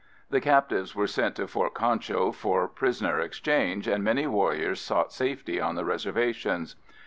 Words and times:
The 0.31 0.41
captives 0.41 0.95
were 0.95 1.05
sent 1.05 1.35
to 1.35 1.45
Fort 1.45 1.75
Concho 1.75 2.31
for 2.31 2.67
prisoner 2.67 3.19
exchange, 3.19 3.87
and 3.87 4.03
many 4.03 4.25
warriors 4.25 4.79
sought 4.81 5.13
safety 5.13 5.61
on 5.61 5.75
the 5.75 5.85
reservations. 5.85 6.75